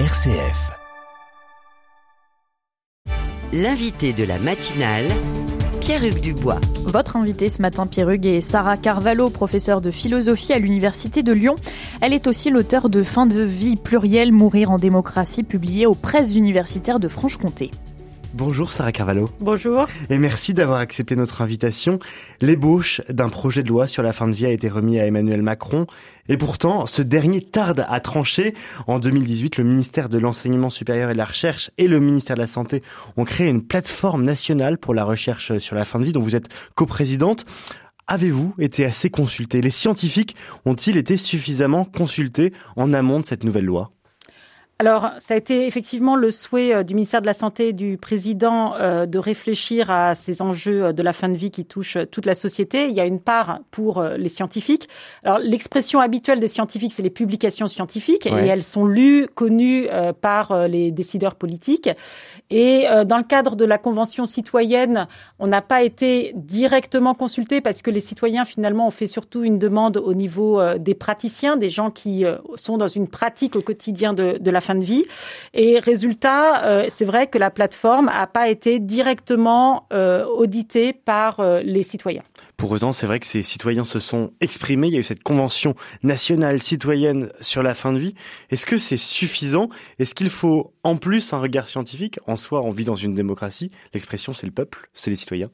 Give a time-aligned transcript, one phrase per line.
[0.00, 0.72] RCF.
[3.52, 5.04] L'invité de la matinale,
[5.80, 6.60] Pierre-Hugues Dubois.
[6.84, 11.54] Votre invité ce matin, Pierre-Hugues, est Sarah Carvalho, professeure de philosophie à l'Université de Lyon.
[12.00, 16.34] Elle est aussi l'auteur de Fin de vie plurielle, mourir en démocratie, publié aux presses
[16.34, 17.70] universitaires de Franche-Comté.
[18.34, 19.30] Bonjour Sarah Carvalho.
[19.38, 19.86] Bonjour.
[20.10, 22.00] Et merci d'avoir accepté notre invitation.
[22.40, 25.40] L'ébauche d'un projet de loi sur la fin de vie a été remis à Emmanuel
[25.40, 25.86] Macron.
[26.28, 28.54] Et pourtant, ce dernier tarde à trancher.
[28.88, 32.40] En 2018, le ministère de l'Enseignement supérieur et de la Recherche et le ministère de
[32.40, 32.82] la Santé
[33.16, 36.34] ont créé une plateforme nationale pour la recherche sur la fin de vie dont vous
[36.34, 37.46] êtes coprésidente.
[38.08, 43.66] Avez-vous été assez consulté Les scientifiques ont-ils été suffisamment consultés en amont de cette nouvelle
[43.66, 43.92] loi?
[44.80, 47.96] Alors, ça a été effectivement le souhait euh, du ministère de la Santé et du
[47.96, 51.98] président euh, de réfléchir à ces enjeux euh, de la fin de vie qui touchent
[52.10, 52.88] toute la société.
[52.88, 54.88] Il y a une part pour les scientifiques.
[55.22, 59.86] Alors, l'expression habituelle des scientifiques, c'est les publications scientifiques, et elles sont lues, connues
[60.20, 61.90] par les décideurs politiques.
[62.50, 65.06] Et dans le cadre de la Convention citoyenne,
[65.38, 69.58] on n'a pas été directement consulté parce que les citoyens, finalement, ont fait surtout une
[69.58, 72.24] demande au niveau des praticiens, des gens qui
[72.56, 75.04] sont dans une pratique au quotidien de, de la fin de vie.
[75.52, 81.40] Et résultat, euh, c'est vrai que la plateforme n'a pas été directement euh, auditée par
[81.40, 82.22] euh, les citoyens.
[82.56, 84.88] Pour autant, c'est vrai que ces citoyens se sont exprimés.
[84.88, 88.14] Il y a eu cette convention nationale citoyenne sur la fin de vie.
[88.50, 89.68] Est-ce que c'est suffisant?
[89.98, 92.18] Est-ce qu'il faut en plus un regard scientifique?
[92.26, 93.70] En soi, on vit dans une démocratie.
[93.92, 95.50] L'expression, c'est le peuple, c'est les citoyens.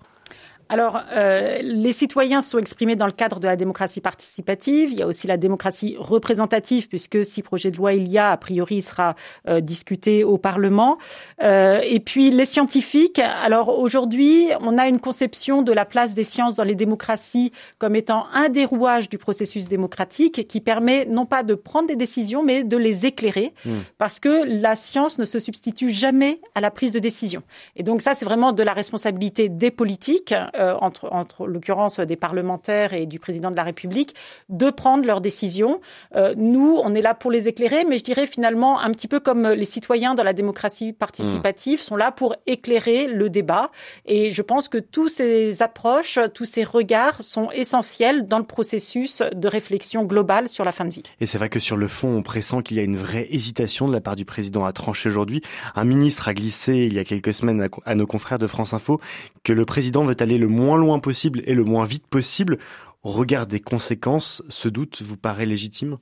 [0.70, 4.92] Alors, euh, les citoyens sont exprimés dans le cadre de la démocratie participative.
[4.92, 8.30] Il y a aussi la démocratie représentative, puisque si projet de loi il y a,
[8.30, 9.16] a priori, il sera
[9.48, 10.96] euh, discuté au Parlement.
[11.42, 13.18] Euh, et puis, les scientifiques.
[13.18, 17.96] Alors, aujourd'hui, on a une conception de la place des sciences dans les démocraties comme
[17.96, 22.44] étant un des rouages du processus démocratique qui permet non pas de prendre des décisions,
[22.44, 23.70] mais de les éclairer, mmh.
[23.98, 27.42] parce que la science ne se substitue jamais à la prise de décision.
[27.74, 32.92] Et donc, ça, c'est vraiment de la responsabilité des politiques euh, entre, l'occurrence des parlementaires
[32.92, 34.14] et du président de la République,
[34.48, 35.80] de prendre leurs décisions.
[36.16, 39.20] Euh, nous, on est là pour les éclairer, mais je dirais finalement un petit peu
[39.20, 43.70] comme les citoyens dans la démocratie participative sont là pour éclairer le débat.
[44.06, 49.22] Et je pense que tous ces approches, tous ces regards sont essentiels dans le processus
[49.34, 51.02] de réflexion globale sur la fin de vie.
[51.20, 53.88] Et c'est vrai que sur le fond, on pressent qu'il y a une vraie hésitation
[53.88, 55.42] de la part du président à trancher aujourd'hui.
[55.74, 59.00] Un ministre a glissé il y a quelques semaines à nos confrères de France Info
[59.42, 62.58] que le président veut aller le moins loin possible et le moins vite possible.
[63.02, 65.96] Au regard des conséquences, ce doute vous paraît légitime?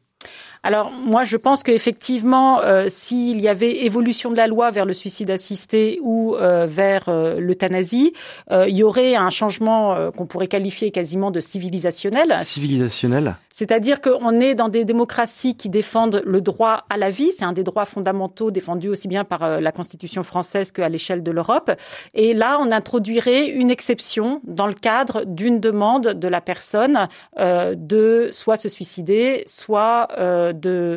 [0.62, 4.92] Alors moi, je pense qu'effectivement, euh, s'il y avait évolution de la loi vers le
[4.92, 8.12] suicide assisté ou euh, vers euh, l'euthanasie,
[8.50, 12.38] il y aurait un changement qu'on pourrait qualifier quasiment de civilisationnel.
[12.42, 13.36] Civilisationnel?
[13.58, 17.32] C'est-à-dire qu'on est dans des démocraties qui défendent le droit à la vie.
[17.36, 21.32] C'est un des droits fondamentaux défendus aussi bien par la Constitution française qu'à l'échelle de
[21.32, 21.72] l'Europe.
[22.14, 28.28] Et là, on introduirait une exception dans le cadre d'une demande de la personne de
[28.30, 30.52] soit se suicider, soit de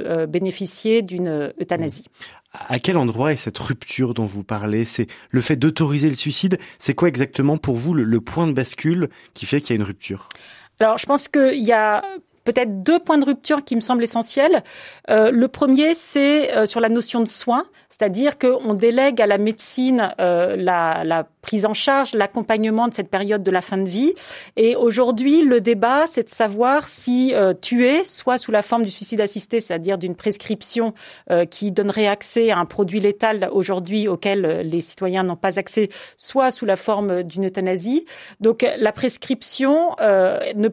[0.06, 2.06] euh, bénéficier d'une euthanasie.
[2.54, 4.86] À quel endroit est cette rupture dont vous parlez?
[4.86, 6.60] C'est le fait d'autoriser le suicide?
[6.78, 9.88] C'est quoi exactement pour vous le, point de bascule qui fait qu'il y a une
[9.88, 10.30] rupture?
[10.80, 12.04] Alors, je pense qu'il y a
[12.44, 14.64] peut-être deux points de rupture qui me semblent essentiels.
[15.10, 19.38] Euh, le premier, c'est euh, sur la notion de soin, c'est-à-dire qu'on délègue à la
[19.38, 23.90] médecine euh, la, la, prise en charge, l'accompagnement de cette période de la fin de
[23.90, 24.14] vie.
[24.58, 28.92] Et aujourd'hui, le débat, c'est de savoir si euh, tuer, soit sous la forme du
[28.92, 30.94] suicide assisté, c'est-à-dire d'une prescription
[31.32, 35.90] euh, qui donnerait accès à un produit létal aujourd'hui auquel les citoyens n'ont pas accès,
[36.16, 38.06] soit sous la forme d'une euthanasie.
[38.40, 40.70] Donc la prescription ne,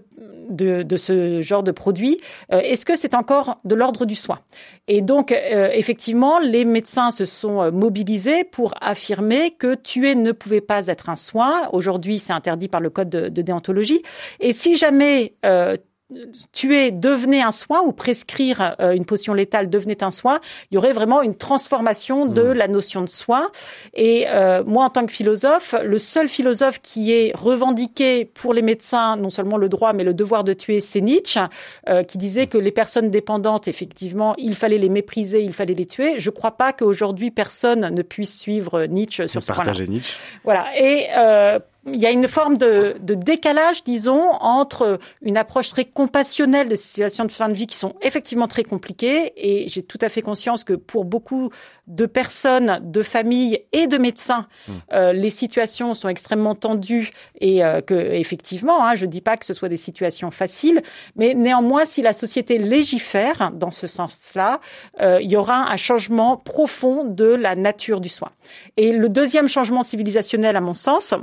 [0.50, 2.18] de, de, ce genre de produit,
[2.50, 4.38] est-ce que c'est encore de l'ordre du soin?
[4.86, 10.60] Et donc, effectivement, les médecins se sont euh, mobilisés pour affirmer que tuer ne pouvait
[10.60, 11.68] pas être un soin.
[11.72, 14.02] Aujourd'hui, c'est interdit par le code de, déontologie.
[14.40, 15.76] Et si jamais euh,
[16.52, 20.78] tuer devenait un soin ou prescrire euh, une potion létale devenait un soin, il y
[20.78, 22.52] aurait vraiment une transformation de mmh.
[22.52, 23.50] la notion de soin.
[23.94, 28.62] Et euh, moi, en tant que philosophe, le seul philosophe qui est revendiqué pour les
[28.62, 31.40] médecins non seulement le droit mais le devoir de tuer, c'est Nietzsche,
[31.88, 35.86] euh, qui disait que les personnes dépendantes, effectivement, il fallait les mépriser, il fallait les
[35.86, 36.18] tuer.
[36.18, 39.72] Je ne crois pas qu'aujourd'hui personne ne puisse suivre Nietzsche sur ce point-là.
[39.86, 40.14] Nietzsche.
[40.44, 40.66] Voilà.
[40.78, 41.08] Et
[41.92, 46.76] il y a une forme de, de, décalage, disons, entre une approche très compassionnelle de
[46.76, 50.08] ces situations de fin de vie qui sont effectivement très compliquées, et j'ai tout à
[50.08, 51.50] fait conscience que pour beaucoup
[51.88, 54.72] de personnes, de familles et de médecins, mmh.
[54.92, 59.36] euh, les situations sont extrêmement tendues et euh, que effectivement, hein, je ne dis pas
[59.36, 60.82] que ce soit des situations faciles,
[61.16, 64.60] mais néanmoins, si la société légifère dans ce sens-là,
[65.00, 68.30] euh, il y aura un changement profond de la nature du soin.
[68.76, 71.14] Et le deuxième changement civilisationnel, à mon sens,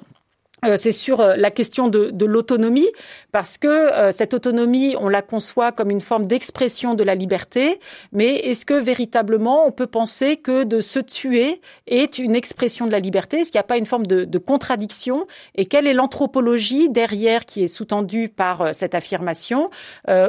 [0.78, 2.88] c'est sur euh, la question de, de l'autonomie,
[3.32, 7.80] parce que euh, cette autonomie, on la conçoit comme une forme d'expression de la liberté,
[8.12, 12.92] mais est-ce que véritablement on peut penser que de se tuer est une expression de
[12.92, 13.38] la liberté?
[13.38, 15.28] Est-ce qu'il n'y a pas une forme de, de contradiction?
[15.56, 19.70] Et quelle est l'anthropologie derrière qui est sous-tendue par cette affirmation,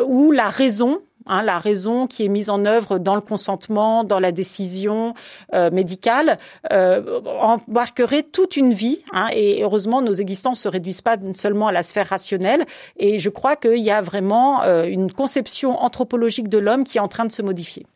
[0.06, 4.20] ou la raison Hein, la raison qui est mise en œuvre dans le consentement, dans
[4.20, 5.14] la décision
[5.55, 6.37] euh, médicale,
[6.73, 9.02] euh, embarquerait toute une vie.
[9.12, 12.64] Hein, et heureusement, nos existences se réduisent pas seulement à la sphère rationnelle.
[12.96, 17.00] Et je crois qu'il y a vraiment euh, une conception anthropologique de l'homme qui est
[17.00, 17.87] en train de se modifier.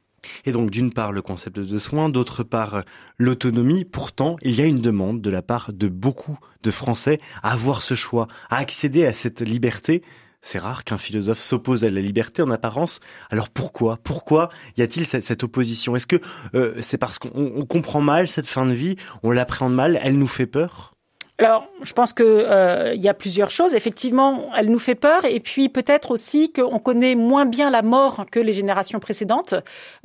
[0.44, 2.82] Et donc d'une part le concept de soins, d'autre part
[3.16, 3.84] l'autonomie.
[3.84, 7.82] Pourtant, il y a une demande de la part de beaucoup de Français à avoir
[7.82, 10.02] ce choix, à accéder à cette liberté.
[10.42, 13.00] C'est rare qu'un philosophe s'oppose à la liberté en apparence.
[13.30, 13.98] Alors pourquoi?
[14.02, 15.96] Pourquoi y a-t-il cette, opposition?
[15.96, 16.20] Est-ce que
[16.54, 20.28] euh, c'est parce qu'on comprend mal cette fin de vie, on l'appréhende mal, elle nous
[20.28, 20.92] fait peur?
[21.40, 23.74] Alors, je pense que euh, il y a plusieurs choses.
[23.74, 28.26] Effectivement, elle nous fait peur, et puis peut-être aussi qu'on connaît moins bien la mort
[28.30, 29.54] que les générations précédentes.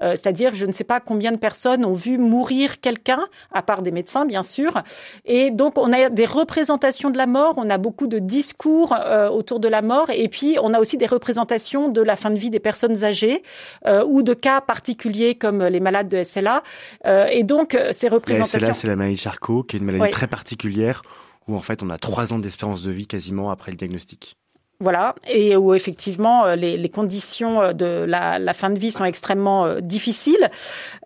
[0.02, 3.20] Euh, c'est-à-dire, je ne sais pas combien de personnes ont vu mourir quelqu'un,
[3.52, 4.82] à part des médecins, bien sûr.
[5.26, 9.28] Et donc, on a des représentations de la mort, on a beaucoup de discours euh,
[9.28, 12.38] autour de la mort, et puis on a aussi des représentations de la fin de
[12.38, 13.44] vie des personnes âgées
[14.08, 16.64] ou de cas particuliers comme les malades de SLA.
[17.30, 18.60] et donc, ces représentations.
[18.60, 21.02] La SLA, c'est la maladie Charcot, qui est une maladie très particulière
[21.48, 24.38] où en fait on a trois ans d'espérance de vie quasiment après le diagnostic.
[24.82, 29.66] Voilà, et où effectivement euh, les, conditions euh, de la, fin de vie sont extrêmement
[29.66, 30.52] euh, difficiles.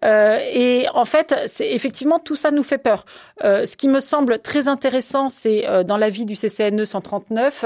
[0.03, 3.05] Euh, et en fait, c'est effectivement tout ça nous fait peur.
[3.43, 7.65] Euh, ce qui me semble très intéressant, c'est dans l'avis du CCNE 139,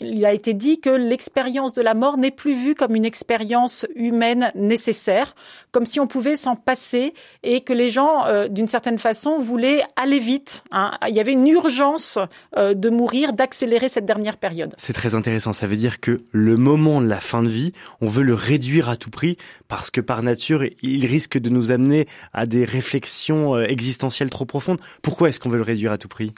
[0.00, 3.86] il a été dit que l'expérience de la mort n'est plus vue comme une expérience
[3.94, 5.34] humaine nécessaire,
[5.70, 10.18] comme si on pouvait s'en passer, et que les gens, d'une certaine façon, voulaient aller
[10.18, 10.64] vite.
[10.72, 10.92] Hein.
[11.08, 12.18] Il y avait une urgence
[12.56, 14.74] de mourir, d'accélérer cette dernière période.
[14.76, 15.14] C'est très.
[15.22, 18.88] Ça veut dire que le moment de la fin de vie, on veut le réduire
[18.88, 19.36] à tout prix
[19.68, 24.46] parce que par nature, il risque de nous amener à des réflexions euh, existentielles trop
[24.46, 24.80] profondes.
[25.00, 26.32] Pourquoi est-ce qu'on veut le réduire à tout prix?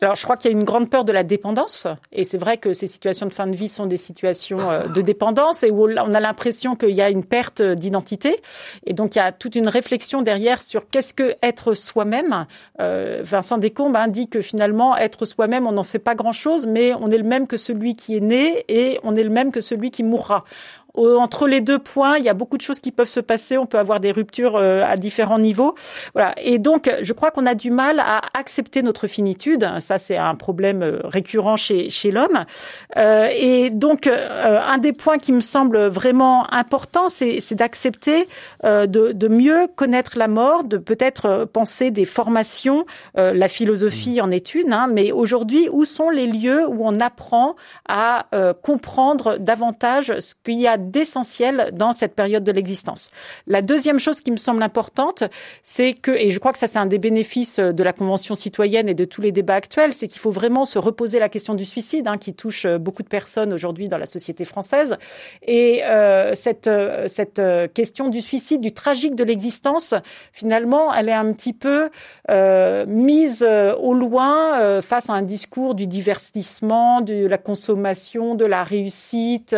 [0.00, 2.56] Alors, je crois qu'il y a une grande peur de la dépendance, et c'est vrai
[2.56, 5.88] que ces situations de fin de vie sont des situations euh, de dépendance et où
[5.88, 8.36] on a l'impression qu'il y a une perte d'identité,
[8.86, 12.46] et donc il y a toute une réflexion derrière sur qu'est-ce que être soi-même.
[12.80, 17.10] Euh, Vincent Descombes dit que finalement être soi-même, on n'en sait pas grand-chose, mais on
[17.10, 19.90] est le même que celui qui est né et on est le même que celui
[19.90, 20.44] qui mourra
[20.98, 23.58] entre les deux points, il y a beaucoup de choses qui peuvent se passer.
[23.58, 25.74] On peut avoir des ruptures euh, à différents niveaux.
[26.14, 26.34] Voilà.
[26.42, 29.68] Et donc, je crois qu'on a du mal à accepter notre finitude.
[29.80, 32.44] Ça, c'est un problème euh, récurrent chez, chez l'homme.
[32.96, 38.28] Euh, et donc, euh, un des points qui me semble vraiment important, c'est d'accepter
[38.64, 42.84] de, de, mieux connaître la mort, de peut-être penser des formations.
[43.14, 47.56] la philosophie en est une, hein, mais aujourd'hui, où sont les lieux où on apprend
[47.88, 48.26] à
[48.62, 53.10] comprendre davantage ce qu'il y a d'essentiel dans cette période de l'existence.
[53.46, 55.24] La deuxième chose qui me semble importante,
[55.62, 58.88] c'est que, et je crois que ça c'est un des bénéfices de la Convention citoyenne
[58.88, 61.64] et de tous les débats actuels, c'est qu'il faut vraiment se reposer la question du
[61.64, 64.96] suicide, hein, qui touche beaucoup de personnes aujourd'hui dans la société française.
[65.42, 69.94] Et euh, cette, euh, cette euh, question du suicide, du tragique de l'existence,
[70.32, 71.90] finalement, elle est un petit peu
[72.30, 78.62] euh, mise au loin face à un discours du divertissement, de la consommation, de la
[78.64, 79.54] réussite,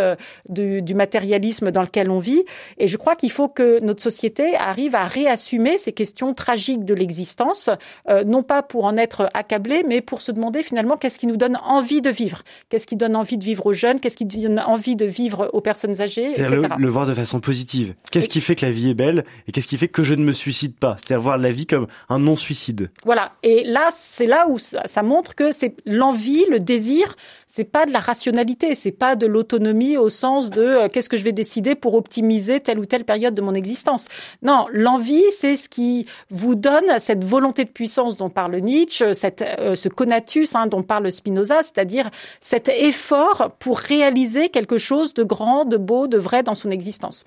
[0.49, 2.45] du, du matériel matérialisme dans lequel on vit.
[2.79, 6.95] Et je crois qu'il faut que notre société arrive à réassumer ces questions tragiques de
[6.95, 7.69] l'existence,
[8.09, 11.37] euh, non pas pour en être accablé, mais pour se demander finalement qu'est-ce qui nous
[11.37, 14.61] donne envie de vivre, qu'est-ce qui donne envie de vivre aux jeunes, qu'est-ce qui donne
[14.61, 16.47] envie de vivre aux personnes âgées, etc.
[16.49, 17.95] Le, le voir de façon positive.
[18.13, 20.23] Qu'est-ce qui fait que la vie est belle et qu'est-ce qui fait que je ne
[20.23, 20.97] me suicide pas?
[20.99, 22.91] C'est-à-dire voir la vie comme un non-suicide.
[23.05, 23.33] Voilà.
[23.43, 27.17] Et là, c'est là où ça, ça montre que c'est l'envie, le désir,
[27.53, 31.17] c'est pas de la rationalité, c'est pas de l'autonomie au sens de euh, qu'est-ce que
[31.17, 34.07] je vais décider pour optimiser telle ou telle période de mon existence.
[34.43, 39.43] Non, l'envie, c'est ce qui vous donne cette volonté de puissance dont parle Nietzsche, cette,
[39.43, 45.25] euh, ce conatus hein, dont parle Spinoza, c'est-à-dire cet effort pour réaliser quelque chose de
[45.25, 47.25] grand, de beau, de vrai dans son existence.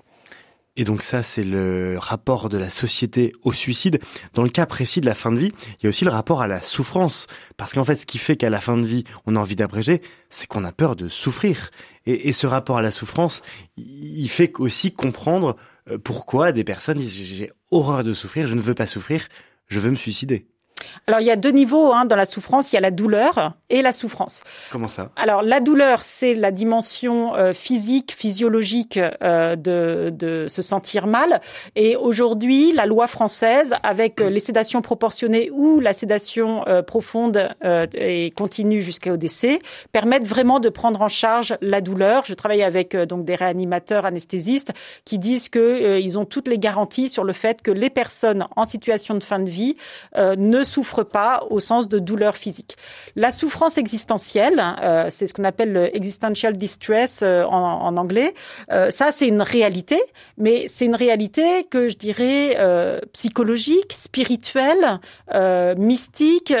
[0.76, 4.00] Et donc ça, c'est le rapport de la société au suicide.
[4.34, 6.42] Dans le cas précis de la fin de vie, il y a aussi le rapport
[6.42, 7.28] à la souffrance.
[7.56, 10.02] Parce qu'en fait, ce qui fait qu'à la fin de vie, on a envie d'abréger,
[10.30, 11.70] c'est qu'on a peur de souffrir.
[12.06, 13.42] Et, ce rapport à la souffrance,
[13.76, 15.56] il fait aussi comprendre
[15.88, 19.28] euh, pourquoi des personnes disent j'ai horreur de souffrir, je ne veux pas souffrir,
[19.68, 20.48] je veux me suicider.
[21.06, 23.54] Alors il y a deux niveaux hein, dans la souffrance, il y a la douleur
[23.70, 24.44] et la souffrance.
[24.70, 25.10] Comment ça?
[25.16, 31.40] Alors la douleur, c'est la dimension euh, physique, physiologique euh, de, de, se sentir mal.
[31.76, 37.48] Et aujourd'hui, la loi française, avec euh, les sédations proportionnées ou la sédation profonde
[37.94, 39.58] et continue jusqu'au décès,
[39.92, 42.24] permettent vraiment de prendre en charge la douleur.
[42.26, 44.72] Je travaille avec donc des réanimateurs anesthésistes
[45.04, 48.64] qui disent que ils ont toutes les garanties sur le fait que les personnes en
[48.64, 49.76] situation de fin de vie
[50.16, 52.76] ne souffre pas au sens de douleur physique.
[53.14, 58.34] La souffrance existentielle, euh, c'est ce qu'on appelle le existential distress euh, en, anglais.
[58.72, 59.98] Euh, ça, c'est une réalité,
[60.36, 62.24] mais c'est une réalité que je dirais
[63.12, 65.00] psychologique, spirituelle,
[65.76, 66.52] mystique,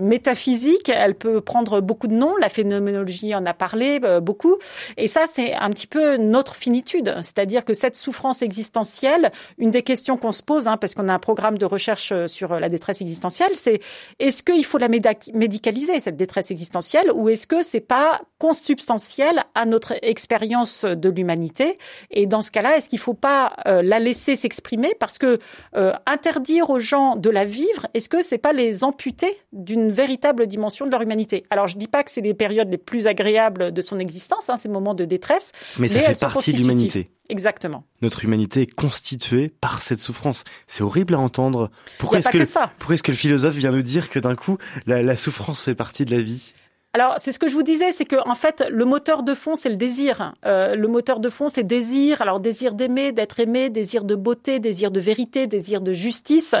[0.00, 0.88] métaphysique.
[0.88, 2.36] Elle peut prendre beaucoup de noms.
[2.36, 4.56] La phénoménologie en a parlé beaucoup.
[4.96, 7.14] Et ça, c'est un petit peu notre finitude.
[7.20, 11.14] C'est-à-dire que cette souffrance existentielle, une des questions qu'on se pose, hein, parce qu'on a
[11.14, 13.80] un programme de recherche sur la détresse existentielle, c'est
[14.18, 19.66] est-ce qu'il faut la médicaliser cette détresse existentielle ou est-ce que c'est pas consubstantiel à
[19.66, 21.78] notre expérience de l'humanité?
[22.10, 24.92] Et dans ce cas-là, est-ce qu'il faut pas euh, la laisser s'exprimer?
[24.98, 25.38] Parce que
[25.76, 30.46] euh, interdire aux gens de la vivre, est-ce que c'est pas les amputer d'une véritable
[30.46, 31.42] dimension de leur humanité?
[31.50, 34.56] Alors je dis pas que c'est les périodes les plus agréables de son existence, hein,
[34.56, 37.10] ces moments de détresse, mais ça fait partie de l'humanité.
[37.28, 37.84] Exactement.
[38.02, 40.44] Notre humanité est constituée par cette souffrance.
[40.66, 41.70] C'est horrible à entendre.
[41.98, 44.58] Pourquoi est-ce que, que pourquoi est-ce que le philosophe vient nous dire que d'un coup
[44.86, 46.52] la, la souffrance fait partie de la vie?
[46.94, 49.56] Alors, c'est ce que je vous disais, c'est que en fait, le moteur de fond,
[49.56, 50.32] c'est le désir.
[50.46, 52.22] Euh, le moteur de fond, c'est désir.
[52.22, 56.54] Alors, désir d'aimer, d'être aimé, désir de beauté, désir de vérité, désir de justice.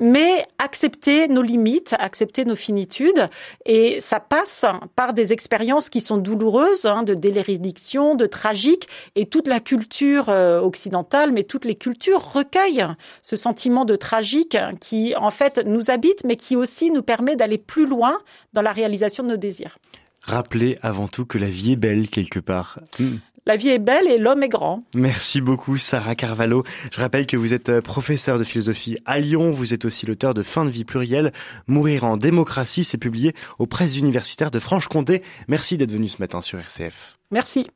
[0.00, 3.28] Mais accepter nos limites, accepter nos finitudes,
[3.64, 4.64] et ça passe
[4.96, 10.30] par des expériences qui sont douloureuses, hein, de délérédiction, de tragique, et toute la culture
[10.30, 12.88] euh, occidentale, mais toutes les cultures recueillent
[13.22, 17.58] ce sentiment de tragique qui, en fait, nous habite, mais qui aussi nous permet d'aller
[17.58, 18.18] plus loin
[18.52, 19.59] dans la réalisation de nos désirs.
[20.22, 22.80] Rappelez avant tout que la vie est belle quelque part.
[22.98, 23.16] Hmm.
[23.46, 24.82] La vie est belle et l'homme est grand.
[24.94, 26.62] Merci beaucoup Sarah Carvalho.
[26.92, 29.50] Je rappelle que vous êtes euh, professeur de philosophie à Lyon.
[29.50, 31.32] Vous êtes aussi l'auteur de Fin de vie plurielle.
[31.66, 35.22] Mourir en démocratie, c'est publié aux presses universitaires de Franche-Comté.
[35.48, 37.16] Merci d'être venu ce matin sur RCF.
[37.30, 37.70] Merci.